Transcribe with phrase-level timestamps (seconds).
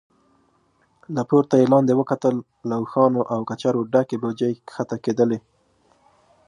[1.15, 2.35] له پورته يې لاندې وکتل،
[2.67, 5.39] له اوښانو او کچرو ډکې بوجۍ کښته کېدلې.